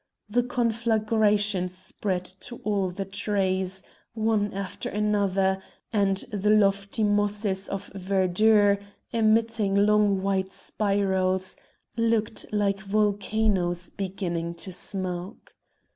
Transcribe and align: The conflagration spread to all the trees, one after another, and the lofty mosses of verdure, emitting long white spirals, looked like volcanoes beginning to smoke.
The 0.27 0.41
conflagration 0.41 1.69
spread 1.69 2.25
to 2.39 2.55
all 2.63 2.89
the 2.89 3.05
trees, 3.05 3.83
one 4.15 4.51
after 4.51 4.89
another, 4.89 5.61
and 5.93 6.17
the 6.31 6.49
lofty 6.49 7.03
mosses 7.03 7.69
of 7.69 7.91
verdure, 7.93 8.79
emitting 9.11 9.75
long 9.75 10.23
white 10.23 10.53
spirals, 10.53 11.55
looked 11.97 12.47
like 12.51 12.79
volcanoes 12.81 13.91
beginning 13.91 14.55
to 14.55 14.73
smoke. 14.73 15.55